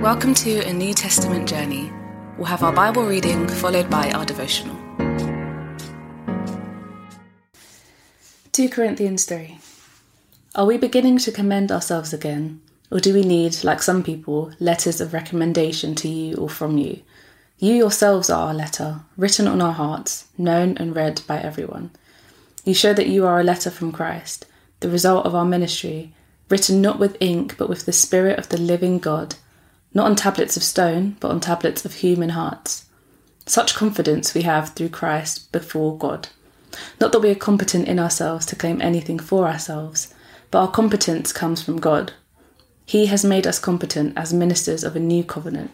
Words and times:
Welcome 0.00 0.32
to 0.36 0.66
a 0.66 0.72
New 0.72 0.94
Testament 0.94 1.46
journey. 1.46 1.92
We'll 2.38 2.46
have 2.46 2.62
our 2.62 2.72
Bible 2.72 3.04
reading 3.04 3.46
followed 3.46 3.90
by 3.90 4.10
our 4.12 4.24
devotional. 4.24 4.74
2 8.52 8.70
Corinthians 8.70 9.26
3. 9.26 9.58
Are 10.54 10.64
we 10.64 10.78
beginning 10.78 11.18
to 11.18 11.30
commend 11.30 11.70
ourselves 11.70 12.14
again? 12.14 12.62
Or 12.90 12.98
do 12.98 13.12
we 13.12 13.24
need, 13.24 13.62
like 13.62 13.82
some 13.82 14.02
people, 14.02 14.54
letters 14.58 15.02
of 15.02 15.12
recommendation 15.12 15.94
to 15.96 16.08
you 16.08 16.36
or 16.36 16.48
from 16.48 16.78
you? 16.78 17.02
You 17.58 17.74
yourselves 17.74 18.30
are 18.30 18.48
our 18.48 18.54
letter, 18.54 19.00
written 19.18 19.46
on 19.46 19.60
our 19.60 19.74
hearts, 19.74 20.28
known 20.38 20.78
and 20.78 20.96
read 20.96 21.20
by 21.26 21.42
everyone. 21.42 21.90
You 22.64 22.72
show 22.72 22.94
that 22.94 23.08
you 23.08 23.26
are 23.26 23.38
a 23.38 23.44
letter 23.44 23.70
from 23.70 23.92
Christ, 23.92 24.46
the 24.80 24.88
result 24.88 25.26
of 25.26 25.34
our 25.34 25.44
ministry, 25.44 26.14
written 26.48 26.80
not 26.80 26.98
with 26.98 27.18
ink 27.20 27.58
but 27.58 27.68
with 27.68 27.84
the 27.84 27.92
Spirit 27.92 28.38
of 28.38 28.48
the 28.48 28.58
living 28.58 28.98
God 28.98 29.34
not 29.92 30.06
on 30.06 30.16
tablets 30.16 30.56
of 30.56 30.62
stone, 30.62 31.16
but 31.20 31.30
on 31.30 31.40
tablets 31.40 31.84
of 31.84 31.94
human 31.94 32.30
hearts. 32.30 32.86
Such 33.46 33.74
confidence 33.74 34.34
we 34.34 34.42
have 34.42 34.70
through 34.70 34.90
Christ 34.90 35.50
before 35.50 35.98
God. 35.98 36.28
Not 37.00 37.12
that 37.12 37.20
we 37.20 37.30
are 37.30 37.34
competent 37.34 37.88
in 37.88 37.98
ourselves 37.98 38.46
to 38.46 38.56
claim 38.56 38.80
anything 38.80 39.18
for 39.18 39.48
ourselves, 39.48 40.14
but 40.50 40.60
our 40.60 40.70
competence 40.70 41.32
comes 41.32 41.62
from 41.62 41.80
God. 41.80 42.12
He 42.86 43.06
has 43.06 43.24
made 43.24 43.46
us 43.46 43.58
competent 43.58 44.16
as 44.16 44.32
ministers 44.32 44.84
of 44.84 44.94
a 44.94 45.00
new 45.00 45.24
covenant, 45.24 45.70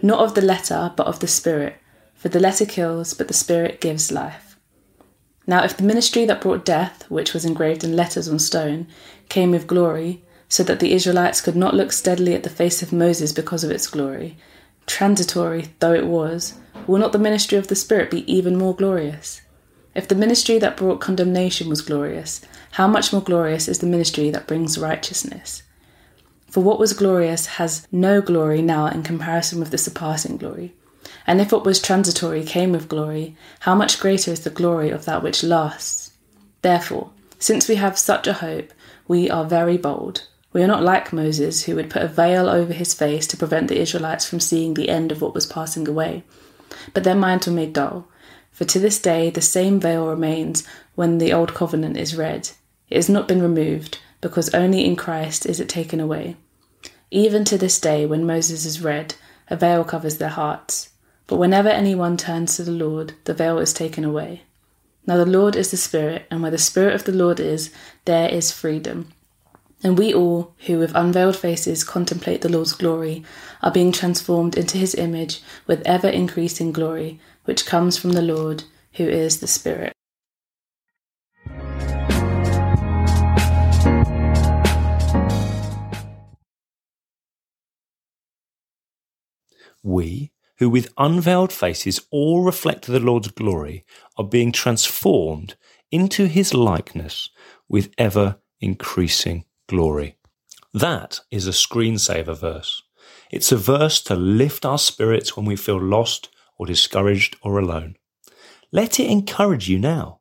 not 0.00 0.20
of 0.20 0.34
the 0.34 0.42
letter, 0.42 0.92
but 0.96 1.06
of 1.06 1.20
the 1.20 1.28
Spirit. 1.28 1.76
For 2.14 2.28
the 2.28 2.40
letter 2.40 2.66
kills, 2.66 3.14
but 3.14 3.28
the 3.28 3.34
Spirit 3.34 3.80
gives 3.80 4.12
life. 4.12 4.56
Now, 5.46 5.64
if 5.64 5.76
the 5.76 5.82
ministry 5.82 6.24
that 6.26 6.40
brought 6.40 6.64
death, 6.64 7.04
which 7.10 7.34
was 7.34 7.44
engraved 7.44 7.82
in 7.82 7.96
letters 7.96 8.28
on 8.28 8.38
stone, 8.38 8.86
came 9.28 9.50
with 9.50 9.66
glory, 9.66 10.22
so 10.52 10.62
that 10.62 10.80
the 10.80 10.92
Israelites 10.92 11.40
could 11.40 11.56
not 11.56 11.72
look 11.72 11.90
steadily 11.90 12.34
at 12.34 12.42
the 12.42 12.50
face 12.50 12.82
of 12.82 12.92
Moses 12.92 13.32
because 13.32 13.64
of 13.64 13.70
its 13.70 13.86
glory, 13.86 14.36
transitory 14.84 15.68
though 15.78 15.94
it 15.94 16.04
was, 16.04 16.58
will 16.86 16.98
not 16.98 17.12
the 17.12 17.18
ministry 17.18 17.56
of 17.56 17.68
the 17.68 17.74
Spirit 17.74 18.10
be 18.10 18.30
even 18.30 18.58
more 18.58 18.76
glorious? 18.76 19.40
If 19.94 20.08
the 20.08 20.14
ministry 20.14 20.58
that 20.58 20.76
brought 20.76 21.00
condemnation 21.00 21.70
was 21.70 21.80
glorious, 21.80 22.42
how 22.72 22.86
much 22.86 23.14
more 23.14 23.22
glorious 23.22 23.66
is 23.66 23.78
the 23.78 23.86
ministry 23.86 24.28
that 24.28 24.46
brings 24.46 24.76
righteousness? 24.76 25.62
For 26.50 26.62
what 26.62 26.78
was 26.78 26.92
glorious 26.92 27.46
has 27.56 27.88
no 27.90 28.20
glory 28.20 28.60
now 28.60 28.88
in 28.88 29.04
comparison 29.04 29.58
with 29.58 29.70
the 29.70 29.78
surpassing 29.78 30.36
glory. 30.36 30.74
And 31.26 31.40
if 31.40 31.50
what 31.50 31.64
was 31.64 31.80
transitory 31.80 32.44
came 32.44 32.72
with 32.72 32.90
glory, 32.90 33.38
how 33.60 33.74
much 33.74 33.98
greater 33.98 34.30
is 34.30 34.40
the 34.40 34.50
glory 34.50 34.90
of 34.90 35.06
that 35.06 35.22
which 35.22 35.42
lasts? 35.42 36.12
Therefore, 36.60 37.08
since 37.38 37.68
we 37.68 37.76
have 37.76 37.98
such 37.98 38.26
a 38.26 38.34
hope, 38.34 38.70
we 39.08 39.30
are 39.30 39.46
very 39.46 39.78
bold. 39.78 40.28
We 40.52 40.62
are 40.62 40.66
not 40.68 40.82
like 40.82 41.12
Moses, 41.12 41.64
who 41.64 41.76
would 41.76 41.90
put 41.90 42.02
a 42.02 42.08
veil 42.08 42.48
over 42.48 42.72
his 42.72 42.92
face 42.92 43.26
to 43.28 43.36
prevent 43.36 43.68
the 43.68 43.80
Israelites 43.80 44.28
from 44.28 44.40
seeing 44.40 44.74
the 44.74 44.90
end 44.90 45.10
of 45.10 45.22
what 45.22 45.34
was 45.34 45.46
passing 45.46 45.88
away. 45.88 46.24
But 46.92 47.04
their 47.04 47.14
minds 47.14 47.46
were 47.46 47.52
made 47.52 47.72
dull. 47.72 48.08
For 48.50 48.64
to 48.66 48.78
this 48.78 49.00
day 49.00 49.30
the 49.30 49.40
same 49.40 49.80
veil 49.80 50.06
remains 50.06 50.66
when 50.94 51.18
the 51.18 51.32
Old 51.32 51.54
Covenant 51.54 51.96
is 51.96 52.16
read. 52.16 52.50
It 52.90 52.96
has 52.96 53.08
not 53.08 53.26
been 53.26 53.40
removed, 53.40 53.98
because 54.20 54.52
only 54.54 54.84
in 54.84 54.94
Christ 54.94 55.46
is 55.46 55.58
it 55.58 55.68
taken 55.68 56.00
away. 56.00 56.36
Even 57.10 57.44
to 57.44 57.56
this 57.56 57.80
day, 57.80 58.06
when 58.06 58.26
Moses 58.26 58.64
is 58.64 58.82
read, 58.82 59.14
a 59.48 59.56
veil 59.56 59.84
covers 59.84 60.18
their 60.18 60.28
hearts. 60.28 60.90
But 61.26 61.36
whenever 61.36 61.68
anyone 61.68 62.16
turns 62.16 62.56
to 62.56 62.62
the 62.62 62.72
Lord, 62.72 63.14
the 63.24 63.34
veil 63.34 63.58
is 63.58 63.72
taken 63.72 64.04
away. 64.04 64.42
Now 65.06 65.16
the 65.16 65.26
Lord 65.26 65.56
is 65.56 65.70
the 65.70 65.76
Spirit, 65.76 66.26
and 66.30 66.42
where 66.42 66.50
the 66.50 66.58
Spirit 66.58 66.94
of 66.94 67.04
the 67.04 67.12
Lord 67.12 67.40
is, 67.40 67.70
there 68.04 68.28
is 68.28 68.52
freedom. 68.52 69.12
And 69.84 69.98
we 69.98 70.14
all, 70.14 70.54
who 70.66 70.78
with 70.78 70.94
unveiled 70.94 71.36
faces 71.36 71.82
contemplate 71.82 72.40
the 72.42 72.48
Lord's 72.48 72.72
glory, 72.72 73.24
are 73.62 73.72
being 73.72 73.90
transformed 73.90 74.56
into 74.56 74.78
his 74.78 74.94
image 74.94 75.40
with 75.66 75.82
ever 75.84 76.08
increasing 76.08 76.70
glory, 76.70 77.18
which 77.44 77.66
comes 77.66 77.98
from 77.98 78.12
the 78.12 78.22
Lord, 78.22 78.62
who 78.92 79.04
is 79.04 79.40
the 79.40 79.48
Spirit. 79.48 79.92
We, 89.82 90.30
who 90.58 90.70
with 90.70 90.92
unveiled 90.96 91.52
faces 91.52 92.00
all 92.12 92.44
reflect 92.44 92.86
the 92.86 93.00
Lord's 93.00 93.32
glory, 93.32 93.84
are 94.16 94.24
being 94.24 94.52
transformed 94.52 95.56
into 95.90 96.26
his 96.26 96.54
likeness 96.54 97.30
with 97.68 97.92
ever 97.98 98.36
increasing 98.60 99.44
glory. 99.68 100.16
That 100.74 101.20
is 101.30 101.46
a 101.46 101.50
screensaver 101.50 102.38
verse. 102.38 102.82
It's 103.30 103.52
a 103.52 103.56
verse 103.56 104.00
to 104.02 104.14
lift 104.14 104.64
our 104.64 104.78
spirits 104.78 105.36
when 105.36 105.46
we 105.46 105.56
feel 105.56 105.80
lost 105.80 106.28
or 106.58 106.66
discouraged 106.66 107.36
or 107.42 107.58
alone. 107.58 107.96
Let 108.70 109.00
it 109.00 109.10
encourage 109.10 109.68
you 109.68 109.78
now. 109.78 110.20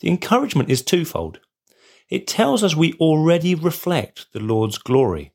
The 0.00 0.08
encouragement 0.08 0.70
is 0.70 0.82
twofold. 0.82 1.40
It 2.08 2.26
tells 2.26 2.64
us 2.64 2.74
we 2.74 2.94
already 2.94 3.54
reflect 3.54 4.32
the 4.32 4.40
Lord's 4.40 4.78
glory. 4.78 5.32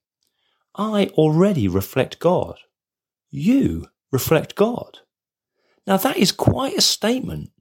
I 0.76 1.08
already 1.14 1.68
reflect 1.68 2.20
God. 2.20 2.58
You 3.30 3.88
reflect 4.12 4.56
God. 4.56 5.00
Now 5.86 5.98
that 5.98 6.18
is 6.18 6.32
quite 6.32 6.78
a 6.78 6.82
statement, 6.82 7.52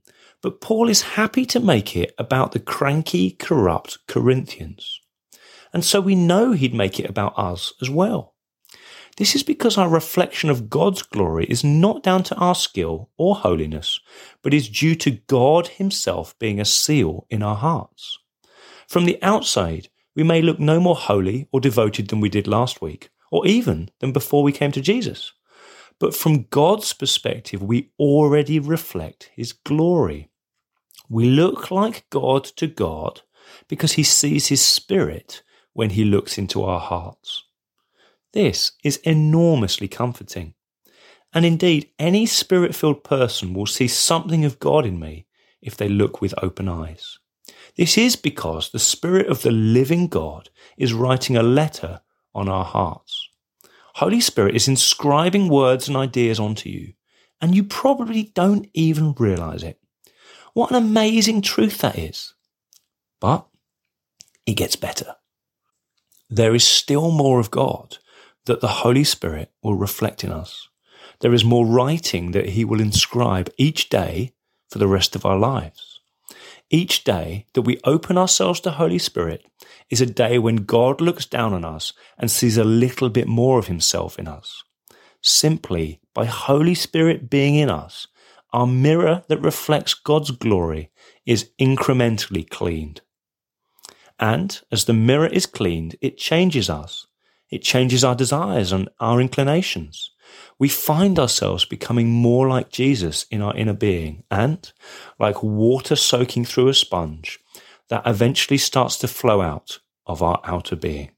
but 0.40 0.60
Paul 0.60 0.88
is 0.88 1.02
happy 1.02 1.44
to 1.46 1.60
make 1.60 1.96
it 1.96 2.14
about 2.18 2.52
the 2.52 2.60
cranky, 2.60 3.30
corrupt 3.32 3.98
Corinthians. 4.06 5.01
And 5.72 5.84
so 5.84 6.00
we 6.00 6.14
know 6.14 6.52
he'd 6.52 6.74
make 6.74 7.00
it 7.00 7.08
about 7.08 7.38
us 7.38 7.72
as 7.80 7.88
well. 7.88 8.34
This 9.16 9.34
is 9.34 9.42
because 9.42 9.76
our 9.76 9.88
reflection 9.88 10.48
of 10.48 10.70
God's 10.70 11.02
glory 11.02 11.44
is 11.46 11.62
not 11.62 12.02
down 12.02 12.22
to 12.24 12.34
our 12.36 12.54
skill 12.54 13.10
or 13.18 13.36
holiness, 13.36 14.00
but 14.42 14.54
is 14.54 14.68
due 14.68 14.94
to 14.96 15.10
God 15.10 15.68
himself 15.68 16.38
being 16.38 16.60
a 16.60 16.64
seal 16.64 17.26
in 17.28 17.42
our 17.42 17.56
hearts. 17.56 18.18
From 18.88 19.04
the 19.04 19.22
outside, 19.22 19.88
we 20.14 20.22
may 20.22 20.40
look 20.42 20.58
no 20.58 20.80
more 20.80 20.96
holy 20.96 21.46
or 21.52 21.60
devoted 21.60 22.08
than 22.08 22.20
we 22.20 22.28
did 22.28 22.46
last 22.46 22.80
week, 22.80 23.10
or 23.30 23.46
even 23.46 23.90
than 24.00 24.12
before 24.12 24.42
we 24.42 24.52
came 24.52 24.72
to 24.72 24.80
Jesus. 24.80 25.32
But 25.98 26.14
from 26.14 26.46
God's 26.50 26.92
perspective, 26.92 27.62
we 27.62 27.92
already 27.98 28.58
reflect 28.58 29.30
his 29.34 29.52
glory. 29.52 30.30
We 31.08 31.26
look 31.26 31.70
like 31.70 32.08
God 32.10 32.44
to 32.56 32.66
God 32.66 33.22
because 33.68 33.92
he 33.92 34.02
sees 34.02 34.46
his 34.46 34.64
spirit 34.64 35.42
when 35.72 35.90
he 35.90 36.04
looks 36.04 36.38
into 36.38 36.62
our 36.62 36.80
hearts. 36.80 37.44
This 38.32 38.72
is 38.82 38.96
enormously 38.98 39.88
comforting. 39.88 40.54
And 41.34 41.44
indeed, 41.44 41.90
any 41.98 42.26
spirit 42.26 42.74
filled 42.74 43.04
person 43.04 43.54
will 43.54 43.66
see 43.66 43.88
something 43.88 44.44
of 44.44 44.58
God 44.58 44.84
in 44.84 44.98
me 44.98 45.26
if 45.60 45.76
they 45.76 45.88
look 45.88 46.20
with 46.20 46.34
open 46.42 46.68
eyes. 46.68 47.18
This 47.76 47.96
is 47.96 48.16
because 48.16 48.70
the 48.70 48.78
Spirit 48.78 49.28
of 49.28 49.42
the 49.42 49.50
living 49.50 50.08
God 50.08 50.50
is 50.76 50.92
writing 50.92 51.36
a 51.36 51.42
letter 51.42 52.00
on 52.34 52.48
our 52.48 52.64
hearts. 52.64 53.28
Holy 53.94 54.20
Spirit 54.20 54.54
is 54.54 54.68
inscribing 54.68 55.48
words 55.48 55.88
and 55.88 55.96
ideas 55.96 56.38
onto 56.38 56.68
you, 56.68 56.92
and 57.40 57.54
you 57.54 57.64
probably 57.64 58.24
don't 58.34 58.68
even 58.74 59.14
realize 59.14 59.62
it. 59.62 59.78
What 60.52 60.70
an 60.70 60.76
amazing 60.76 61.42
truth 61.42 61.78
that 61.78 61.98
is. 61.98 62.34
But 63.20 63.46
it 64.44 64.54
gets 64.54 64.76
better 64.76 65.16
there 66.36 66.54
is 66.54 66.66
still 66.66 67.10
more 67.10 67.38
of 67.38 67.50
God 67.50 67.98
that 68.46 68.60
the 68.60 68.82
Holy 68.82 69.04
Spirit 69.04 69.50
will 69.62 69.74
reflect 69.74 70.24
in 70.24 70.32
us. 70.32 70.68
There 71.20 71.34
is 71.34 71.44
more 71.44 71.66
writing 71.66 72.32
that 72.32 72.50
He 72.50 72.64
will 72.64 72.80
inscribe 72.80 73.50
each 73.58 73.88
day 73.88 74.32
for 74.70 74.78
the 74.78 74.88
rest 74.88 75.14
of 75.14 75.26
our 75.26 75.38
lives. 75.38 76.00
Each 76.70 77.04
day 77.04 77.46
that 77.52 77.62
we 77.62 77.78
open 77.84 78.16
ourselves 78.16 78.60
to 78.60 78.70
Holy 78.70 78.98
Spirit 78.98 79.44
is 79.90 80.00
a 80.00 80.06
day 80.06 80.38
when 80.38 80.64
God 80.64 81.02
looks 81.02 81.26
down 81.26 81.52
on 81.52 81.66
us 81.66 81.92
and 82.16 82.30
sees 82.30 82.56
a 82.56 82.64
little 82.64 83.10
bit 83.10 83.28
more 83.28 83.58
of 83.58 83.66
Himself 83.66 84.18
in 84.18 84.26
us. 84.26 84.64
Simply 85.20 86.00
by 86.14 86.24
Holy 86.24 86.74
Spirit 86.74 87.28
being 87.28 87.56
in 87.56 87.68
us, 87.68 88.08
our 88.54 88.66
mirror 88.66 89.22
that 89.28 89.42
reflects 89.42 89.92
God's 89.92 90.30
glory 90.30 90.90
is 91.26 91.50
incrementally 91.60 92.48
cleaned. 92.48 93.02
And 94.22 94.60
as 94.70 94.84
the 94.84 94.92
mirror 94.92 95.26
is 95.26 95.46
cleaned, 95.46 95.96
it 96.00 96.16
changes 96.16 96.70
us. 96.70 97.08
It 97.50 97.64
changes 97.64 98.04
our 98.04 98.14
desires 98.14 98.70
and 98.70 98.88
our 99.00 99.20
inclinations. 99.20 100.12
We 100.60 100.68
find 100.68 101.18
ourselves 101.18 101.64
becoming 101.64 102.08
more 102.08 102.46
like 102.46 102.70
Jesus 102.70 103.26
in 103.32 103.42
our 103.42 103.54
inner 103.56 103.72
being 103.72 104.22
and, 104.30 104.72
like 105.18 105.42
water 105.42 105.96
soaking 105.96 106.44
through 106.44 106.68
a 106.68 106.74
sponge, 106.74 107.40
that 107.88 108.06
eventually 108.06 108.58
starts 108.58 108.96
to 108.98 109.08
flow 109.08 109.40
out 109.40 109.80
of 110.06 110.22
our 110.22 110.40
outer 110.44 110.76
being. 110.76 111.10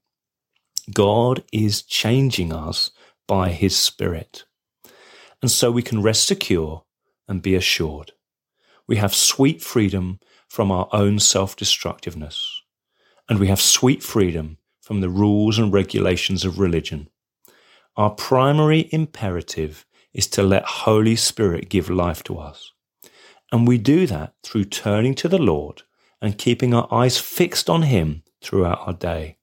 God 0.90 1.44
is 1.52 1.82
changing 1.82 2.54
us 2.54 2.90
by 3.28 3.50
his 3.50 3.76
Spirit. 3.76 4.44
And 5.42 5.50
so 5.50 5.70
we 5.70 5.82
can 5.82 6.00
rest 6.00 6.26
secure 6.26 6.84
and 7.28 7.42
be 7.42 7.54
assured. 7.54 8.12
We 8.86 8.96
have 8.96 9.14
sweet 9.14 9.60
freedom 9.60 10.20
from 10.48 10.70
our 10.70 10.88
own 10.90 11.18
self 11.18 11.54
destructiveness 11.54 12.63
and 13.28 13.38
we 13.38 13.48
have 13.48 13.60
sweet 13.60 14.02
freedom 14.02 14.58
from 14.82 15.00
the 15.00 15.08
rules 15.08 15.58
and 15.58 15.72
regulations 15.72 16.44
of 16.44 16.58
religion. 16.58 17.08
our 17.96 18.10
primary 18.10 18.88
imperative 18.92 19.86
is 20.12 20.26
to 20.28 20.42
let 20.42 20.64
Holy 20.64 21.16
Spirit 21.16 21.68
give 21.68 21.90
life 21.90 22.22
to 22.24 22.38
us. 22.38 22.72
And 23.52 23.68
we 23.68 23.78
do 23.78 24.06
that 24.06 24.34
through 24.42 24.64
turning 24.66 25.14
to 25.16 25.28
the 25.28 25.38
Lord 25.38 25.82
and 26.20 26.38
keeping 26.38 26.74
our 26.74 26.88
eyes 26.92 27.18
fixed 27.18 27.70
on 27.70 27.82
Him 27.82 28.22
throughout 28.42 28.80
our 28.86 28.94
day. 28.94 29.38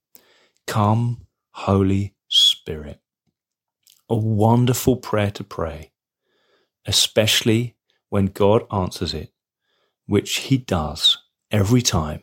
Come, 0.66 1.26
Holy 1.52 2.14
Spirit. 2.28 3.00
A 4.08 4.16
wonderful 4.16 4.96
prayer 4.96 5.30
to 5.32 5.44
pray, 5.44 5.92
especially 6.86 7.76
when 8.10 8.26
God 8.26 8.64
answers 8.72 9.14
it, 9.14 9.32
which 10.06 10.36
He 10.38 10.58
does 10.58 11.18
every 11.50 11.82
time 11.82 12.22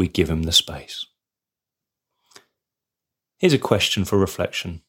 we 0.00 0.08
give 0.08 0.28
Him 0.30 0.44
the 0.44 0.52
space. 0.52 1.04
Here's 3.38 3.52
a 3.52 3.58
question 3.58 4.06
for 4.06 4.16
reflection. 4.16 4.80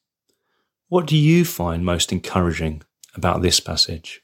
What 0.88 1.06
do 1.06 1.18
you 1.18 1.44
find 1.44 1.84
most 1.84 2.12
encouraging 2.12 2.80
about 3.14 3.42
this 3.42 3.60
passage? 3.60 4.22